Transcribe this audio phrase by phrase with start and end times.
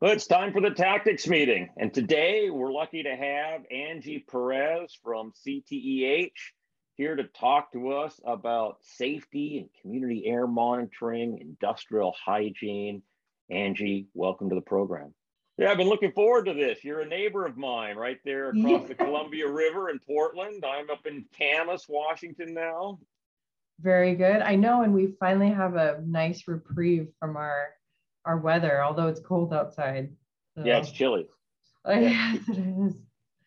[0.00, 1.70] Well, it's time for the tactics meeting.
[1.76, 6.30] And today we're lucky to have Angie Perez from CTEH
[6.94, 13.02] here to talk to us about safety and community air monitoring, industrial hygiene.
[13.50, 15.12] Angie, welcome to the program.
[15.56, 16.84] Yeah, I've been looking forward to this.
[16.84, 20.64] You're a neighbor of mine right there across the Columbia River in Portland.
[20.64, 23.00] I'm up in Camas, Washington now.
[23.80, 24.42] Very good.
[24.42, 27.70] I know, and we finally have a nice reprieve from our
[28.28, 30.10] our weather, although it's cold outside.
[30.54, 30.62] So.
[30.62, 31.26] Yeah, it's chilly.
[31.84, 32.94] Oh, yes, it is.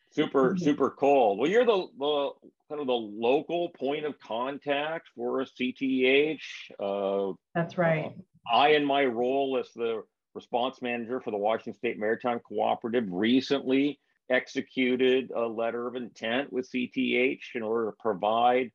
[0.09, 1.39] Super, super cold.
[1.39, 2.31] Well, you're the, the
[2.67, 6.39] kind of the local point of contact for CTEH.
[6.79, 8.07] Uh, That's right.
[8.07, 10.01] Uh, I, in my role as the
[10.33, 16.69] response manager for the Washington State Maritime Cooperative, recently executed a letter of intent with
[16.69, 18.71] CTEH in order to provide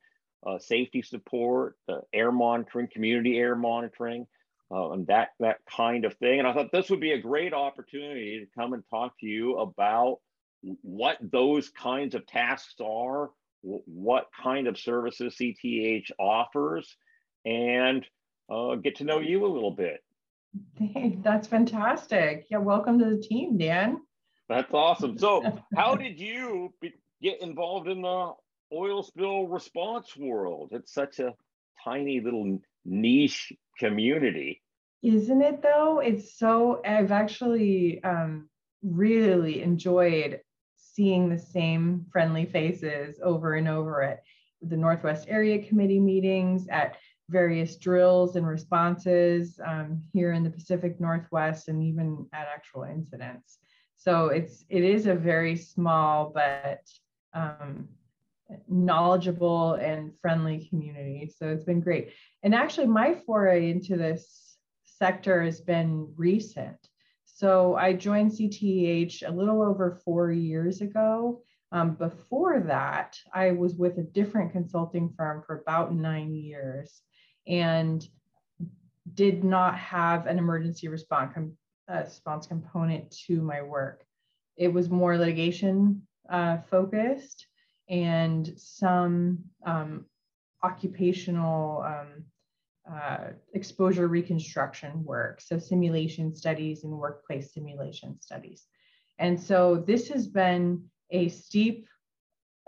[0.46, 4.26] uh, safety support, uh, air monitoring, community air monitoring,
[4.70, 6.39] uh, and that that kind of thing.
[6.39, 9.59] And I thought this would be a great opportunity to come and talk to you
[9.59, 10.19] about
[10.83, 13.31] what those kinds of tasks are,
[13.62, 16.97] what kind of services CTEH offers,
[17.44, 18.05] and
[18.50, 20.00] uh, get to know you a little bit.
[21.22, 22.47] That's fantastic.
[22.50, 23.98] Yeah, welcome to the team, Dan.
[24.48, 25.19] That's awesome.
[25.19, 28.33] So, how did you be, get involved in the
[28.72, 30.70] oil spill response world?
[30.72, 31.34] It's such a
[31.84, 34.62] tiny little niche community.
[35.02, 36.00] Isn't it though?
[36.00, 38.48] It's so, I've actually um,
[38.82, 40.41] really enjoyed
[40.77, 44.22] seeing the same friendly faces over and over at
[44.62, 46.97] the Northwest Area Committee meetings, at
[47.28, 53.58] various drills and responses um, here in the Pacific Northwest, and even at actual incidents.
[53.97, 56.82] So it's it is a very small but
[57.34, 57.88] um,
[58.69, 61.32] knowledgeable and friendly community.
[61.37, 62.10] So it's been great.
[62.43, 66.76] And actually, my foray into this sector has been recent.
[67.25, 71.43] So I joined CTEH a little over four years ago.
[71.72, 77.03] Um, before that, I was with a different consulting firm for about nine years
[77.47, 78.06] and
[79.12, 81.56] did not have an emergency response, com-
[81.93, 84.04] uh, response component to my work.
[84.56, 87.47] It was more litigation uh, focused
[87.88, 90.04] and some um,
[90.62, 92.24] occupational um,
[92.91, 98.66] uh, exposure reconstruction work, so simulation studies and workplace simulation studies.
[99.19, 101.88] And so this has been a steep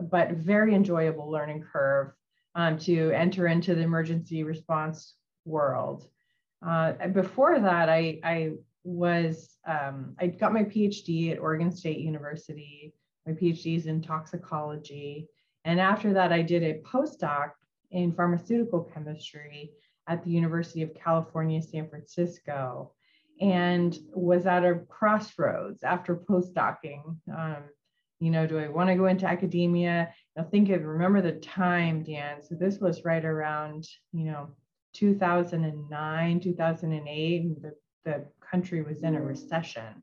[0.00, 2.12] but very enjoyable learning curve
[2.54, 5.14] um, to enter into the emergency response
[5.44, 6.08] world.
[6.66, 8.52] Uh, before that, I, I
[8.84, 12.94] was, um, I got my PhD at Oregon State University
[13.28, 15.28] my PhD is in toxicology.
[15.64, 17.50] And after that, I did a postdoc
[17.90, 19.72] in pharmaceutical chemistry
[20.08, 22.94] at the University of California, San Francisco,
[23.40, 27.18] and was at a crossroads after postdocing.
[27.32, 27.64] Um,
[28.18, 30.12] you know, do I want to go into academia?
[30.36, 32.42] I think of remember the time, Dan.
[32.42, 34.48] So this was right around, you know,
[34.94, 37.74] 2009, 2008, and the,
[38.04, 40.02] the country was in a recession.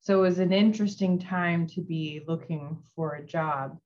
[0.00, 3.78] So it was an interesting time to be looking for a job.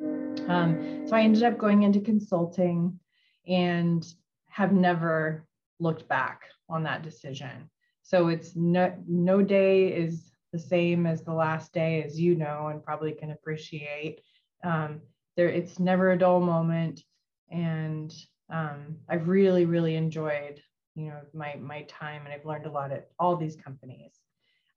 [0.00, 2.98] Um, so I ended up going into consulting
[3.46, 4.06] and
[4.48, 5.46] have never
[5.80, 7.70] looked back on that decision.
[8.02, 12.68] So it's no, no day is the same as the last day, as you know,
[12.68, 14.22] and probably can appreciate.
[14.64, 15.00] Um,
[15.36, 17.02] there, it's never a dull moment,
[17.50, 18.12] and
[18.50, 20.60] um, I've really, really enjoyed,
[20.94, 24.18] you know, my my time, and I've learned a lot at all these companies.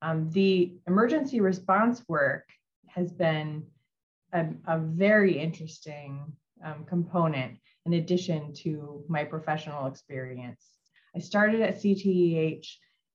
[0.02, 2.48] Um, the emergency response work
[2.88, 3.64] has been
[4.32, 6.20] a, a very interesting
[6.64, 10.66] um, component in addition to my professional experience.
[11.14, 12.66] I started at CTEH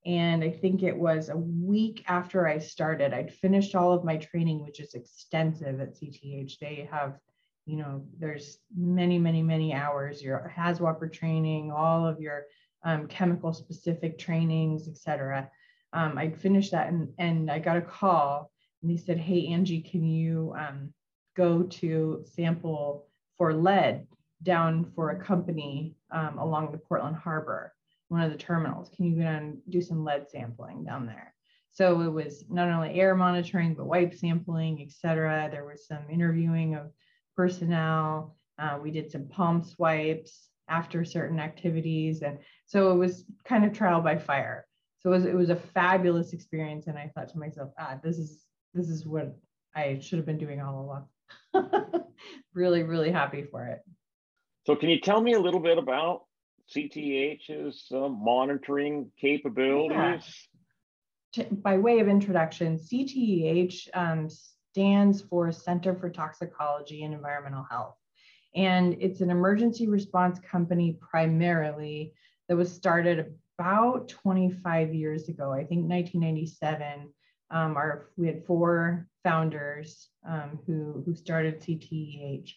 [0.05, 4.15] and I think it was a week after I started, I'd finished all of my
[4.15, 6.57] training, which is extensive at CTEH.
[6.59, 7.17] They have,
[7.65, 12.45] you know, there's many, many, many hours, your HAZWOPER training, all of your
[12.83, 15.49] um, chemical specific trainings, et cetera
[15.93, 18.51] um, I finished that and, and I got a call
[18.81, 20.93] and they said, Hey, Angie, can you um,
[21.35, 23.07] go to sample
[23.37, 24.07] for lead
[24.43, 27.73] down for a company um, along the Portland Harbor,
[28.09, 28.89] one of the terminals?
[28.95, 31.33] Can you go down and do some lead sampling down there?
[31.71, 35.47] So it was not only air monitoring, but wipe sampling, et cetera.
[35.51, 36.91] There was some interviewing of
[37.35, 38.35] personnel.
[38.57, 42.23] Uh, we did some palm swipes after certain activities.
[42.23, 44.66] And so it was kind of trial by fire
[45.07, 48.17] so it was, it was a fabulous experience and i thought to myself ah this
[48.17, 48.43] is
[48.73, 49.37] this is what
[49.75, 51.05] i should have been doing all along.
[52.53, 53.81] Really really happy for it.
[54.65, 56.23] So can you tell me a little bit about
[56.75, 60.47] cteh's uh, monitoring capabilities?
[61.51, 64.27] By way of introduction, CTEH um,
[64.71, 67.95] stands for Center for Toxicology and Environmental Health.
[68.55, 72.13] And it's an emergency response company primarily
[72.49, 77.09] that was started about 25 years ago, I think 1997.
[77.49, 82.51] Um, our, we had four founders um, who, who started CTEH.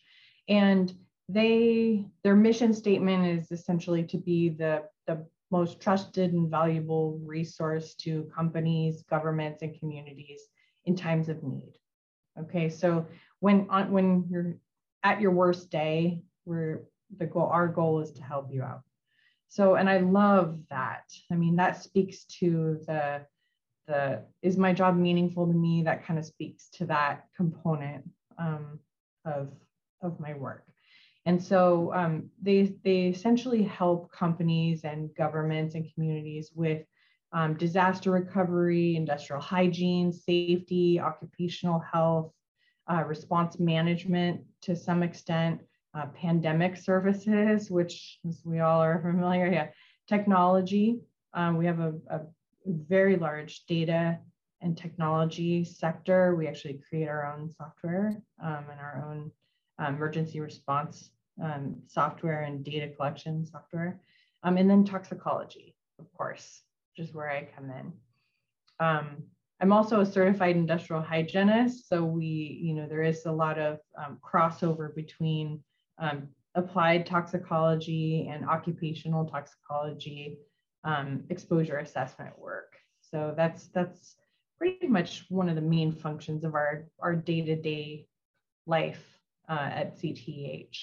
[0.48, 0.92] And
[1.28, 7.94] they their mission statement is essentially to be the, the most trusted and valuable resource
[7.94, 10.42] to companies, governments, and communities
[10.86, 11.74] in times of need.
[12.38, 13.06] Okay, so
[13.38, 14.56] when on, when you're
[15.04, 16.82] at your worst day, we're
[17.16, 18.82] the goal, our goal is to help you out.
[19.50, 21.04] So, and I love that.
[21.30, 23.26] I mean, that speaks to the
[23.86, 25.82] the is my job meaningful to me?
[25.82, 28.08] That kind of speaks to that component
[28.38, 28.78] um,
[29.24, 29.48] of
[30.02, 30.64] of my work.
[31.26, 36.82] And so um, they, they essentially help companies and governments and communities with
[37.32, 42.32] um, disaster recovery, industrial hygiene, safety, occupational health,
[42.90, 45.60] uh, response management to some extent,
[45.94, 49.68] uh, pandemic services, which as we all are familiar, yeah,
[50.06, 51.00] technology.
[51.34, 52.20] Um, we have a, a,
[52.66, 54.18] very large data
[54.60, 56.36] and technology sector.
[56.36, 59.30] We actually create our own software um, and our own
[59.78, 61.10] um, emergency response
[61.42, 63.98] um, software and data collection software.
[64.42, 67.92] Um, and then toxicology, of course, which is where I come in.
[69.62, 71.88] I'm also a certified industrial hygienist.
[71.88, 75.62] So we, you know, there is a lot of um, crossover between
[76.00, 80.38] um, applied toxicology and occupational toxicology
[80.84, 82.72] um, exposure assessment work.
[83.00, 84.16] So that's that's
[84.60, 88.06] pretty much one of the main functions of our, our day-to-day
[88.66, 89.02] life
[89.48, 90.76] uh, at CTEH.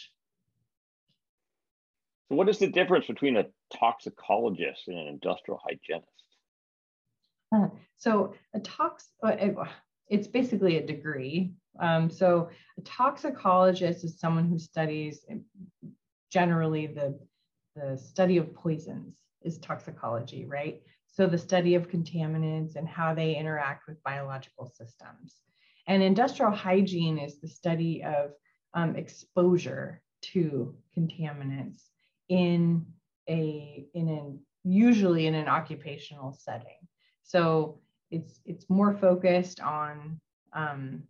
[2.27, 6.07] So, what is the difference between a toxicologist and an industrial hygienist?
[7.55, 7.67] Uh,
[7.97, 9.35] so, a tox, uh,
[10.09, 11.53] it's basically a degree.
[11.79, 15.25] Um, so, a toxicologist is someone who studies
[16.31, 17.19] generally the,
[17.75, 20.81] the study of poisons, is toxicology, right?
[21.07, 25.35] So, the study of contaminants and how they interact with biological systems.
[25.87, 28.31] And industrial hygiene is the study of
[28.73, 31.83] um, exposure to contaminants
[32.29, 32.85] in
[33.29, 36.77] a in an usually in an occupational setting.
[37.23, 37.79] So
[38.11, 40.19] it's it's more focused on
[40.53, 41.03] um,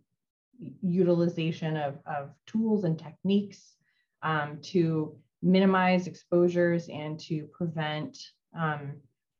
[0.82, 3.74] utilization of, of tools and techniques
[4.22, 8.18] um, to minimize exposures and to prevent
[8.58, 8.92] um,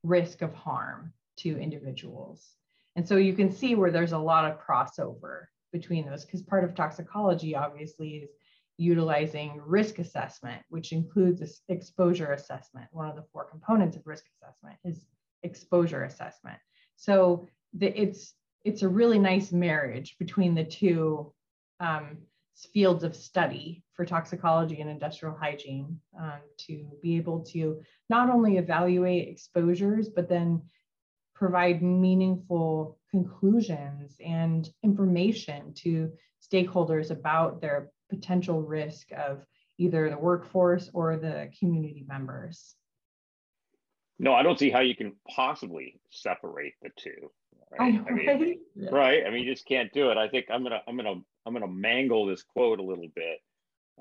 [0.03, 2.55] risk of harm to individuals.
[2.95, 6.63] And so you can see where there's a lot of crossover between those because part
[6.63, 8.29] of toxicology obviously is
[8.77, 12.87] utilizing risk assessment, which includes exposure assessment.
[12.91, 15.05] One of the four components of risk assessment is
[15.43, 16.57] exposure assessment.
[16.99, 18.33] So the, it's
[18.65, 21.31] it's a really nice marriage between the two
[21.79, 22.17] um,
[22.73, 28.57] fields of study for toxicology and industrial hygiene um, to be able to not only
[28.57, 30.61] evaluate exposures, but then
[31.33, 36.11] provide meaningful conclusions and information to
[36.51, 39.45] stakeholders about their potential risk of
[39.77, 42.75] either the workforce or the community members.
[44.19, 47.31] No, I don't see how you can possibly separate the two.
[47.71, 47.93] Right?
[47.93, 48.89] I, I mean, yeah.
[48.91, 49.23] right?
[49.25, 50.17] I mean, you just can't do it.
[50.17, 53.39] I think I'm gonna, I'm gonna, I'm gonna mangle this quote a little bit.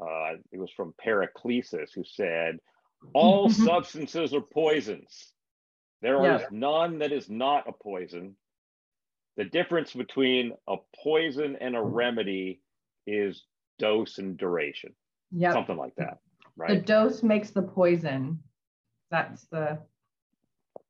[0.01, 2.59] Uh, it was from Paracelsus, who said,
[3.15, 5.33] "All substances are poisons.
[6.03, 6.37] There yeah.
[6.37, 8.37] is none that is not a poison.
[9.37, 12.61] The difference between a poison and a remedy
[13.07, 13.45] is
[13.79, 14.95] dose and duration.
[15.31, 15.53] Yeah.
[15.53, 16.19] Something like that.
[16.57, 16.71] Right.
[16.71, 18.41] The dose makes the poison.
[19.11, 19.79] That's the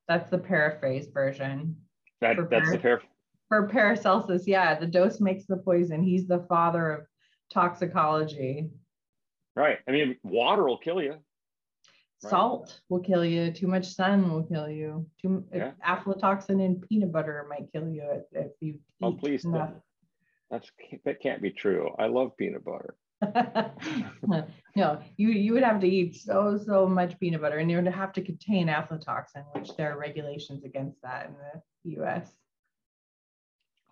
[0.09, 1.77] that's the paraphrase version.
[2.19, 3.11] That that's the paraphrase.
[3.47, 6.03] For Paracelsus, yeah, the dose makes the poison.
[6.03, 7.01] He's the father of
[7.51, 8.69] toxicology.
[9.55, 9.77] Right.
[9.87, 11.11] I mean, water will kill you.
[11.11, 12.29] Right.
[12.29, 13.51] Salt will kill you.
[13.51, 15.05] Too much sun will kill you.
[15.21, 15.71] Too uh, yeah.
[15.87, 19.71] aflatoxin in peanut butter might kill you if, if you oh, please enough.
[20.51, 20.69] That's
[21.05, 21.91] that can't be true.
[21.97, 22.95] I love peanut butter.
[24.75, 27.87] no, you you would have to eat so so much peanut butter, and you would
[27.87, 32.31] have to contain aflatoxin, which there are regulations against that in the U.S.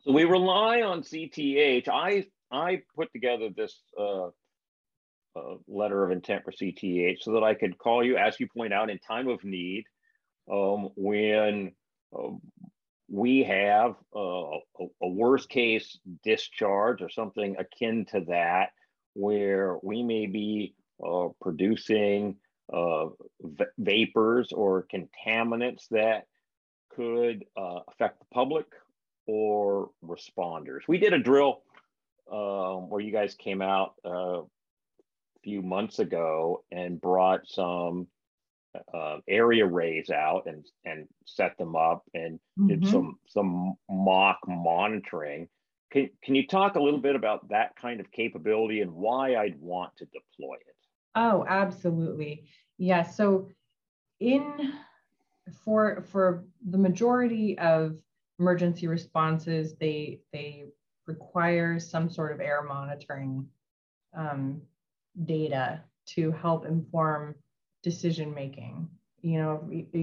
[0.04, 1.90] So we rely on CTEH.
[1.90, 4.28] I I put together this uh,
[5.36, 8.74] uh, letter of intent for CTEH so that I could call you, as you point
[8.74, 9.84] out, in time of need,
[10.52, 11.74] um, when
[12.18, 12.30] uh,
[13.10, 14.60] we have a,
[15.02, 18.70] a, worst case discharge or something akin to that,
[19.18, 22.36] where we may be uh, producing
[22.72, 23.06] uh,
[23.80, 26.26] vapors or contaminants that
[26.96, 28.66] could uh, affect the public
[29.26, 30.82] or responders.
[30.88, 31.62] We did a drill
[32.32, 34.46] uh, where you guys came out uh, a
[35.44, 38.08] few months ago and brought some
[38.94, 42.68] uh, area arrays out and and set them up and mm-hmm.
[42.68, 45.48] did some some mock monitoring.
[45.92, 49.60] Can, can you talk a little bit about that kind of capability and why I'd
[49.60, 50.76] want to deploy it?
[51.16, 52.50] Oh, absolutely.
[52.78, 53.04] Yeah.
[53.04, 53.50] So
[54.20, 54.74] in
[55.64, 57.98] for for the majority of
[58.40, 60.66] emergency responses, they they
[61.08, 63.48] require some sort of air monitoring
[64.16, 64.62] um,
[65.26, 67.36] data to help inform
[67.82, 68.88] decision making.
[69.22, 69.56] You know,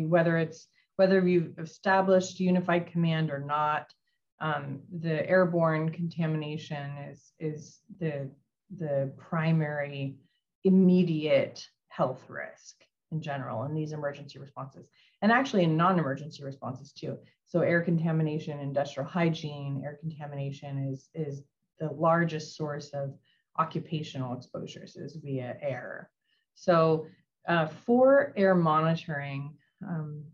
[0.08, 3.92] whether it's whether you've established unified command or not,
[4.40, 8.30] um, the airborne contamination is is the
[8.76, 10.16] the primary
[10.64, 12.76] immediate health risk
[13.12, 14.86] in general in these emergency responses
[15.22, 17.16] and actually in non-emergency responses too.
[17.46, 21.42] So air contamination industrial hygiene air contamination is is
[21.78, 23.14] the largest source of
[23.58, 26.10] occupational exposures is via air.
[26.54, 27.06] So
[27.46, 29.54] uh, for air monitoring
[29.86, 30.24] um,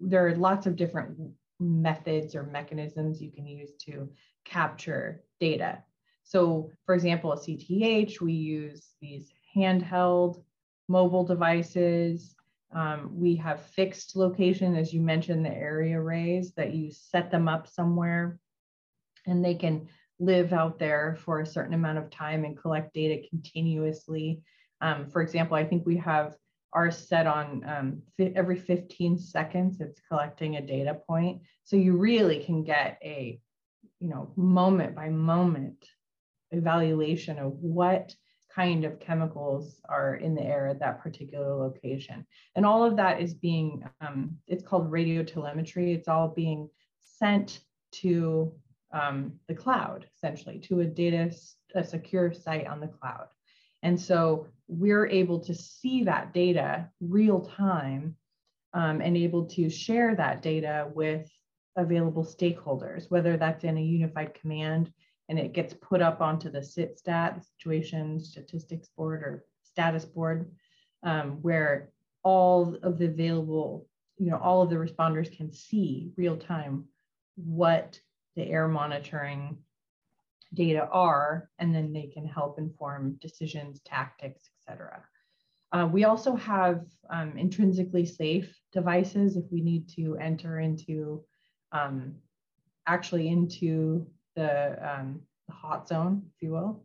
[0.00, 1.16] there are lots of different
[1.62, 4.08] methods or mechanisms you can use to
[4.44, 5.82] capture data
[6.24, 10.42] so for example at cteh we use these handheld
[10.88, 12.36] mobile devices.
[12.74, 17.48] Um, we have fixed location, as you mentioned, the area arrays that you set them
[17.48, 18.38] up somewhere
[19.26, 19.88] and they can
[20.18, 24.42] live out there for a certain amount of time and collect data continuously.
[24.80, 26.36] Um, for example, I think we have
[26.72, 28.02] ours set on um,
[28.34, 31.42] every 15 seconds, it's collecting a data point.
[31.64, 33.40] So you really can get a,
[34.00, 35.84] you know, moment by moment
[36.50, 38.14] evaluation of what
[38.54, 42.26] kind of chemicals are in the air at that particular location.
[42.54, 45.92] And all of that is being, um, it's called radio telemetry.
[45.92, 46.68] It's all being
[47.00, 47.60] sent
[47.92, 48.52] to
[48.92, 51.34] um, the cloud, essentially, to a data,
[51.74, 53.28] a secure site on the cloud.
[53.82, 58.16] And so we're able to see that data real time
[58.74, 61.30] um, and able to share that data with
[61.76, 64.92] available stakeholders, whether that's in a unified command
[65.28, 70.50] and it gets put up onto the SITSTAT, the Situation Statistics Board or Status Board,
[71.02, 71.90] um, where
[72.22, 73.86] all of the available,
[74.18, 76.84] you know, all of the responders can see real time
[77.36, 77.98] what
[78.36, 79.58] the air monitoring
[80.54, 85.02] data are, and then they can help inform decisions, tactics, etc.
[85.72, 91.24] Uh, we also have um, intrinsically safe devices if we need to enter into
[91.72, 92.14] um,
[92.86, 94.06] actually into
[94.36, 96.84] the, um, the hot zone, if you will.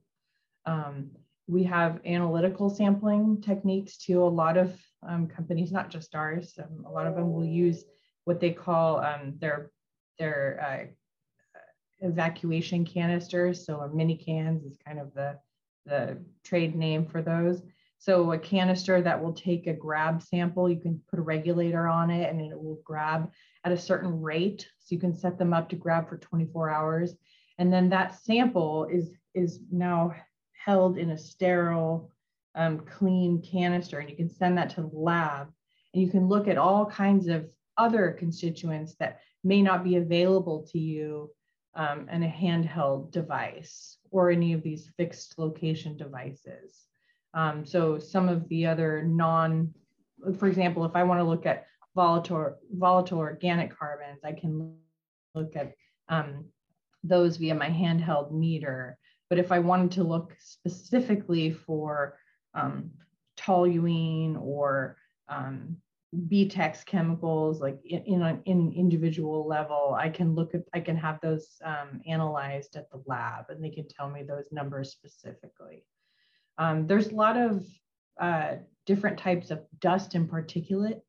[0.65, 1.11] Um,
[1.47, 4.23] we have analytical sampling techniques too.
[4.23, 7.83] A lot of um, companies, not just ours, um, a lot of them will use
[8.23, 9.01] what they call
[9.39, 9.71] their
[10.19, 10.91] their uh,
[11.99, 13.65] evacuation canisters.
[13.65, 15.37] So a mini cans is kind of the
[15.87, 17.61] the trade name for those.
[17.99, 22.11] So a canister that will take a grab sample, you can put a regulator on
[22.11, 23.31] it and it will grab
[23.63, 24.67] at a certain rate.
[24.79, 27.15] So you can set them up to grab for 24 hours.
[27.57, 30.13] And then that sample is, is now
[30.53, 32.11] held in a sterile,
[32.53, 35.51] um, clean canister, and you can send that to the lab.
[35.93, 40.67] And you can look at all kinds of other constituents that may not be available
[40.71, 41.31] to you
[41.75, 46.87] um, in a handheld device or any of these fixed location devices.
[47.33, 49.73] Um, so some of the other non,
[50.39, 54.75] for example, if I want to look at volatile, volatile organic carbons, I can
[55.35, 55.73] look at
[56.09, 56.45] um,
[57.03, 58.97] those via my handheld meter.
[59.29, 62.17] But if I wanted to look specifically for
[62.53, 62.91] um,
[63.37, 64.97] toluene or
[65.29, 65.77] um,
[66.15, 70.95] BTEX chemicals, like in, in an in individual level, I can look at, I can
[70.95, 75.85] have those um, analyzed at the lab and they can tell me those numbers specifically.
[76.57, 77.65] Um, there's a lot of
[78.19, 81.01] uh, different types of dust and particulate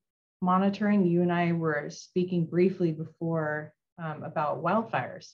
[0.43, 1.07] monitoring.
[1.07, 5.33] You and I were speaking briefly before um, about wildfires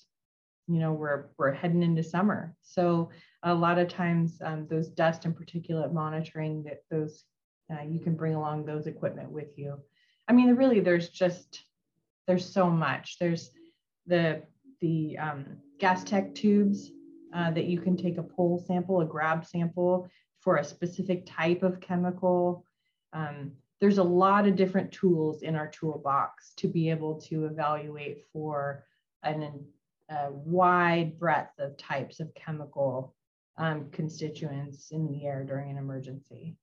[0.67, 3.11] you know we're we're heading into summer so
[3.43, 7.25] a lot of times um, those dust and particulate monitoring that those
[7.71, 9.79] uh, you can bring along those equipment with you.
[10.29, 11.65] I mean really there's just
[12.27, 13.19] there's so much.
[13.19, 13.51] There's
[14.07, 14.43] the
[14.81, 15.45] the um,
[15.81, 16.91] Gastec tubes
[17.35, 20.09] uh, that you can take a pull sample a grab sample
[20.41, 22.65] for a specific type of chemical.
[23.13, 28.25] Um, there's a lot of different tools in our toolbox to be able to evaluate
[28.33, 28.85] for
[29.23, 29.65] an
[30.11, 33.15] a wide breadth of types of chemical
[33.57, 36.57] um, constituents in the air during an emergency.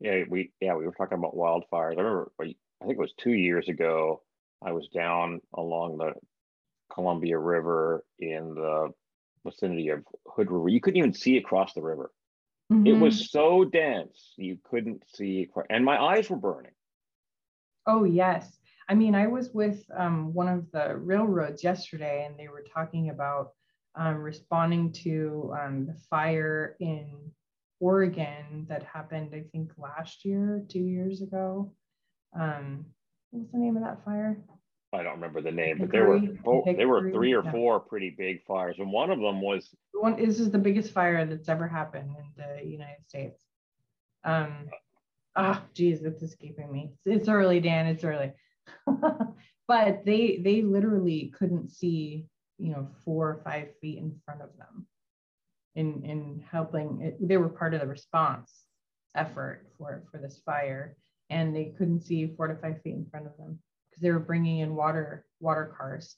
[0.00, 1.98] Yeah, we yeah we were talking about wildfires.
[1.98, 4.22] I remember I think it was two years ago.
[4.64, 6.12] I was down along the
[6.92, 8.90] Columbia River in the
[9.44, 10.68] vicinity of Hood River.
[10.68, 12.10] You couldn't even see across the river.
[12.72, 12.86] Mm-hmm.
[12.86, 16.72] It was so dense you couldn't see, and my eyes were burning.
[17.86, 22.48] Oh yes, I mean I was with um, one of the railroads yesterday, and they
[22.48, 23.50] were talking about
[23.94, 27.30] um, responding to um, the fire in
[27.80, 31.72] Oregon that happened, I think last year, two years ago.
[32.38, 32.86] Um,
[33.30, 34.38] what's the name of that fire?
[34.92, 38.14] I don't remember the name, but there were oh, there were three or four pretty
[38.16, 40.16] big fires, and one of them was one.
[40.16, 43.42] This is the biggest fire that's ever happened in the United States.
[44.24, 44.68] Um,
[45.34, 46.92] ah, geez, it's escaping me.
[47.04, 47.86] It's, it's early, Dan.
[47.86, 48.32] It's early,
[49.68, 52.26] but they they literally couldn't see,
[52.58, 54.86] you know, four or five feet in front of them.
[55.76, 58.64] In in helping, it, they were part of the response
[59.14, 60.96] effort for for this fire,
[61.30, 64.18] and they couldn't see four to five feet in front of them because they were
[64.18, 66.16] bringing in water water cars.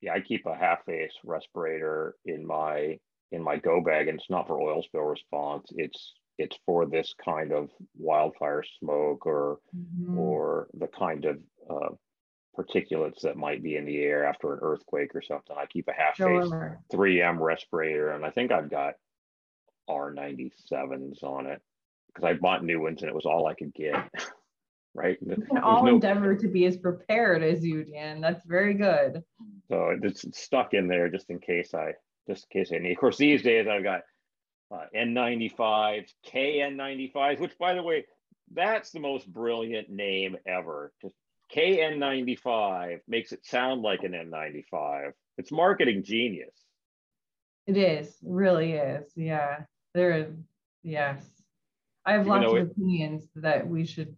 [0.00, 2.98] Yeah, I keep a half face respirator in my
[3.32, 5.68] in my go bag, and it's not for oil spill response.
[5.76, 10.18] It's it's for this kind of wildfire smoke or mm-hmm.
[10.18, 11.94] or the kind of uh,
[12.56, 15.56] particulates that might be in the air after an earthquake or something.
[15.58, 16.50] I keep a half face
[16.92, 18.94] 3M respirator, and I think I've got
[19.88, 21.60] R97s on it
[22.08, 23.94] because I bought new ones and it was all I could get.
[24.94, 25.18] right?
[25.20, 28.20] We can all no, endeavor to be as prepared as you, Dan.
[28.20, 29.22] That's very good.
[29.68, 31.92] So it's stuck in there just in case I,
[32.28, 32.92] just in case I need.
[32.92, 34.00] Of course, these days I've got
[34.72, 38.06] uh, N95s, KN95s, which by the way,
[38.52, 40.92] that's the most brilliant name ever.
[41.02, 41.14] Just
[41.54, 45.12] KN95 makes it sound like an N95.
[45.38, 46.54] It's marketing genius.
[47.66, 49.04] It is, really is.
[49.16, 49.60] Yeah.
[49.94, 50.32] There is,
[50.82, 51.24] yes.
[52.04, 54.14] I have Even lots of it, opinions that we should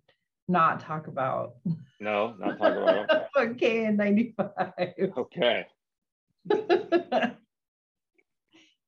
[0.48, 1.54] not talk about.
[2.00, 3.26] No, not talk about.
[3.36, 4.62] okay, in 95.
[5.16, 5.66] Okay.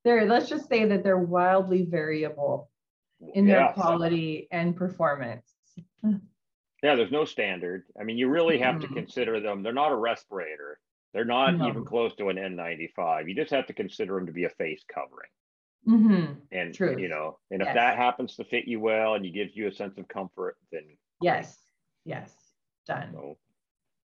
[0.03, 2.69] they're, let's just say that they're wildly variable
[3.33, 5.53] in their quality and performance.
[6.83, 7.83] Yeah, there's no standard.
[7.99, 8.93] I mean, you really have mm-hmm.
[8.93, 9.61] to consider them.
[9.61, 10.79] They're not a respirator.
[11.13, 11.67] They're not no.
[11.67, 13.27] even close to an N95.
[13.27, 15.29] You just have to consider them to be a face covering.
[15.87, 16.33] Mm-hmm.
[16.51, 16.97] And True.
[16.99, 17.75] you know, and if yes.
[17.75, 20.83] that happens to fit you well and you gives you a sense of comfort, then
[21.21, 21.57] Yes.
[22.05, 22.31] Yes.
[22.87, 23.09] Done.
[23.13, 23.37] So,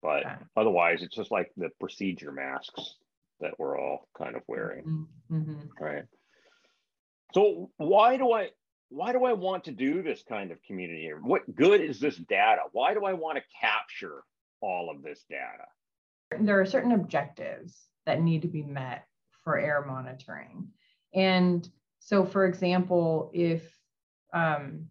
[0.02, 0.38] but Done.
[0.56, 2.96] otherwise, it's just like the procedure masks
[3.40, 4.84] that we're all kind of wearing.
[4.84, 5.36] Mm-hmm.
[5.36, 5.84] mm-hmm.
[5.84, 6.04] Right.
[7.34, 8.50] So why do I
[8.94, 11.10] why do I want to do this kind of community?
[11.20, 12.62] What good is this data?
[12.70, 14.22] Why do I want to capture
[14.60, 15.66] all of this data?
[16.40, 17.76] There are certain objectives
[18.06, 19.04] that need to be met
[19.42, 20.68] for air monitoring.
[21.12, 23.68] And so, for example, if
[24.32, 24.86] um,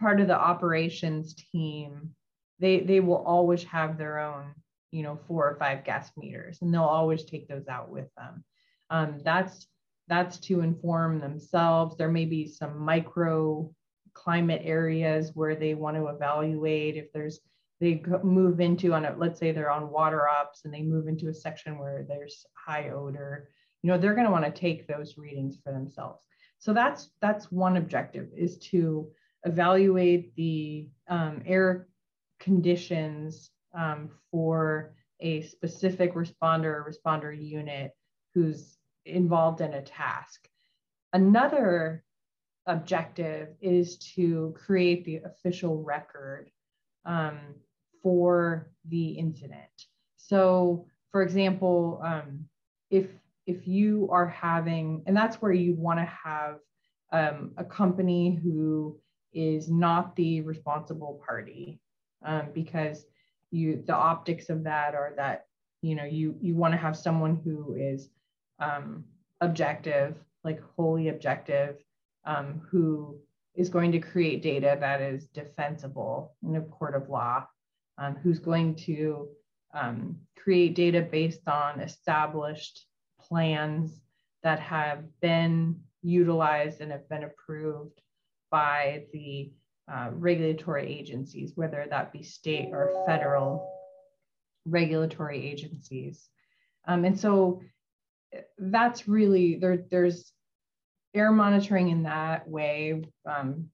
[0.00, 2.14] part of the operations team,
[2.58, 4.54] they they will always have their own,
[4.92, 8.44] you know, four or five gas meters, and they'll always take those out with them.
[8.88, 9.66] Um, that's
[10.08, 11.96] that's to inform themselves.
[11.96, 13.70] There may be some micro
[14.14, 17.40] climate areas where they want to evaluate if there's
[17.80, 21.28] they move into on it let's say they're on water ops and they move into
[21.28, 23.50] a section where there's high odor
[23.82, 26.24] you know they're going to want to take those readings for themselves
[26.58, 29.06] so that's that's one objective is to
[29.44, 31.86] evaluate the um, air
[32.40, 37.92] conditions um, for a specific responder responder unit
[38.32, 38.75] who's
[39.06, 40.48] involved in a task.
[41.12, 42.04] Another
[42.66, 46.50] objective is to create the official record
[47.04, 47.38] um,
[48.02, 49.86] for the incident.
[50.16, 52.46] So, for example, um,
[52.90, 53.06] if
[53.46, 56.58] if you are having, and that's where you want to have
[57.12, 58.98] um, a company who
[59.32, 61.80] is not the responsible party
[62.24, 63.06] um, because
[63.50, 65.46] you the optics of that are that
[65.82, 68.08] you know you you want to have someone who is
[68.58, 69.04] um,
[69.40, 71.76] objective like wholly objective
[72.24, 73.18] um, who
[73.54, 77.44] is going to create data that is defensible in a court of law
[77.98, 79.28] um, who's going to
[79.74, 82.86] um, create data based on established
[83.20, 84.00] plans
[84.42, 88.00] that have been utilized and have been approved
[88.50, 89.50] by the
[89.92, 93.68] uh, regulatory agencies, whether that be state or federal
[94.66, 96.28] regulatory agencies.
[96.86, 97.60] Um, and so
[98.58, 100.32] that's really, there, there's
[101.14, 103.68] air monitoring in that way, um,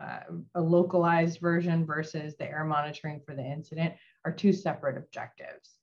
[0.00, 0.20] uh,
[0.54, 5.76] a localized version versus the air monitoring for the incident are two separate objectives.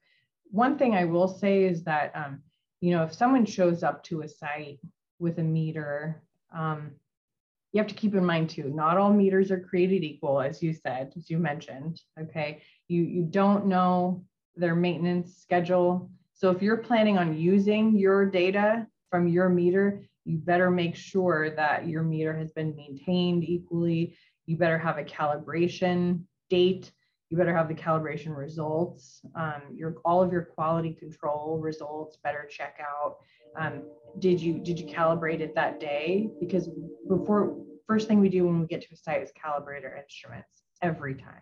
[0.52, 2.42] One thing I will say is that, um,
[2.80, 4.80] you know, if someone shows up to a site
[5.20, 6.22] with a meter,
[6.56, 6.92] um,
[7.72, 10.72] you have to keep in mind too, not all meters are created equal, as you
[10.72, 12.00] said, as you mentioned.
[12.18, 12.62] Okay.
[12.88, 14.24] You, you don't know
[14.56, 16.10] their maintenance schedule.
[16.36, 21.50] So if you're planning on using your data from your meter, you better make sure
[21.52, 24.18] that your meter has been maintained equally.
[24.46, 26.92] You better have a calibration date.
[27.30, 29.22] You better have the calibration results.
[29.36, 33.18] Um, your all of your quality control results better check out.
[33.58, 33.84] Um,
[34.20, 36.30] did you did you calibrate it that day?
[36.42, 36.70] Because
[37.08, 40.64] before first thing we do when we get to a site is calibrate our instruments
[40.82, 41.42] every time,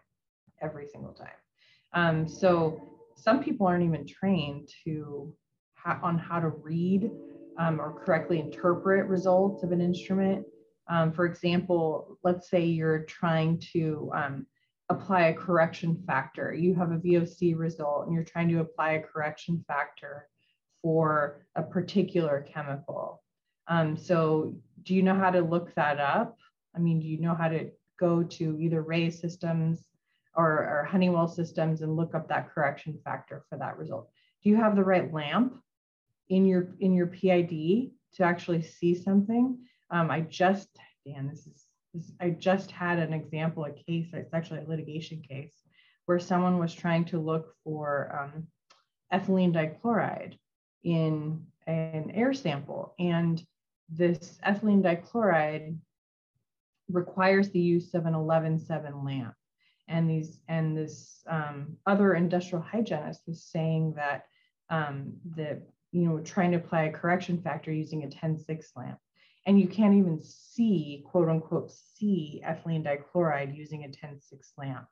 [0.61, 1.29] every single time.
[1.93, 5.33] Um, so some people aren't even trained to
[5.75, 7.11] ha- on how to read
[7.59, 10.45] um, or correctly interpret results of an instrument.
[10.89, 14.47] Um, for example, let's say you're trying to um,
[14.89, 16.53] apply a correction factor.
[16.53, 20.27] You have a VOC result and you're trying to apply a correction factor
[20.81, 23.23] for a particular chemical.
[23.67, 26.37] Um, so do you know how to look that up?
[26.75, 29.85] I mean, do you know how to go to either RAE systems
[30.35, 34.09] or, or Honeywell systems and look up that correction factor for that result?
[34.43, 35.59] Do you have the right lamp
[36.29, 39.57] in your in your PID to actually see something?
[39.89, 40.69] Um, I just,
[41.05, 45.21] Dan, this is, this, I just had an example, a case, it's actually a litigation
[45.21, 45.53] case,
[46.05, 48.47] where someone was trying to look for um,
[49.13, 50.37] ethylene dichloride
[50.83, 52.95] in an air sample.
[52.99, 53.43] And
[53.89, 55.77] this ethylene dichloride
[56.89, 59.35] requires the use of an 11.7 lamp.
[59.93, 64.25] And these and this um, other industrial hygienist was saying that
[64.71, 68.97] um, the you know trying to apply a correction factor using a 10.6 lamp,
[69.45, 74.19] and you can't even see quote unquote see ethylene dichloride using a 10.6
[74.57, 74.87] lamp.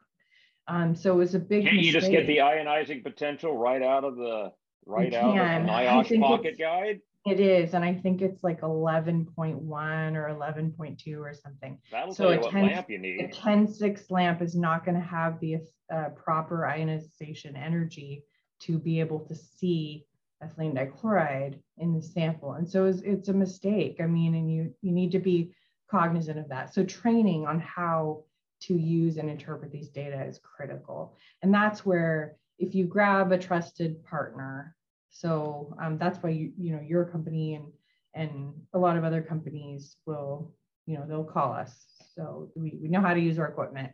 [0.67, 1.65] Um, so it was a big.
[1.65, 4.51] Can't you just get the ionizing potential right out of the
[4.85, 7.01] right out of the NIOSH pocket guide?
[7.25, 11.77] It is, and I think it's like 11.1 or 11.2 or something.
[11.91, 13.21] That'll so tell you what 10, lamp you need.
[13.21, 15.57] A 10.6 lamp is not going to have the
[15.93, 18.23] uh, proper ionization energy
[18.61, 20.05] to be able to see
[20.43, 22.53] ethylene dichloride in the sample.
[22.53, 23.97] And so it's, it's a mistake.
[24.01, 25.53] I mean, and you, you need to be
[25.91, 26.73] cognizant of that.
[26.73, 28.23] So training on how
[28.61, 31.15] to use and interpret these data is critical.
[31.43, 34.75] And that's where if you grab a trusted partner
[35.11, 37.65] so um, that's why you you know your company and
[38.13, 40.53] and a lot of other companies will
[40.85, 41.85] you know they'll call us.
[42.15, 43.91] So we, we know how to use our equipment.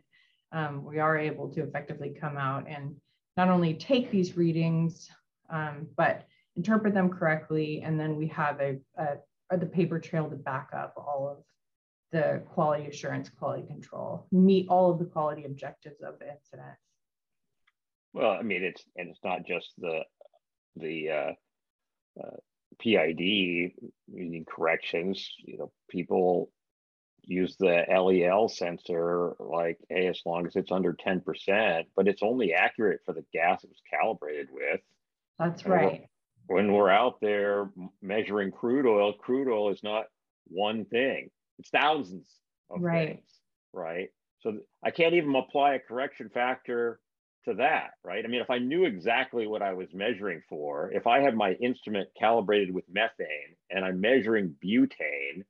[0.52, 2.96] Um, we are able to effectively come out and
[3.36, 5.08] not only take these readings,
[5.50, 6.26] um, but
[6.56, 7.82] interpret them correctly.
[7.84, 11.44] And then we have a, a, the paper trail to back up all of
[12.10, 16.76] the quality assurance, quality control, meet all of the quality objectives of the incident.
[18.14, 20.02] Well, I mean, it's and it's not just the
[20.78, 21.32] the uh,
[22.20, 22.36] uh,
[22.80, 23.72] PID
[24.08, 26.50] meaning corrections, you know, people
[27.24, 32.54] use the LEL sensor like, hey, as long as it's under 10%, but it's only
[32.54, 34.80] accurate for the gas it was calibrated with.
[35.38, 36.08] That's and right.
[36.46, 40.06] When we're out there measuring crude oil, crude oil is not
[40.46, 42.26] one thing, it's thousands
[42.70, 43.08] of right.
[43.08, 43.30] things,
[43.74, 44.08] right?
[44.40, 47.00] So I can't even apply a correction factor
[47.48, 48.24] to that, right?
[48.24, 51.52] I mean, if I knew exactly what I was measuring for, if I had my
[51.52, 55.44] instrument calibrated with methane and I'm measuring butane,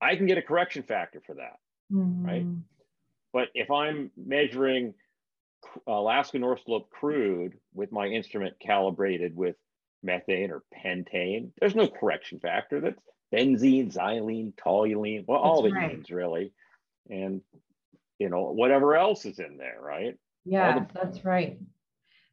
[0.00, 1.58] I can get a correction factor for that,
[1.92, 2.26] mm-hmm.
[2.26, 2.46] right?
[3.32, 4.94] But if I'm measuring
[5.86, 9.56] Alaska North Slope crude with my instrument calibrated with
[10.02, 12.80] methane or pentane, there's no correction factor.
[12.80, 13.00] That's
[13.32, 16.10] benzene, xylene, toluene, well, all That's the right.
[16.10, 16.52] really.
[17.08, 17.40] And,
[18.18, 20.16] you know, whatever else is in there, right?
[20.44, 21.58] Yeah, the, that's right.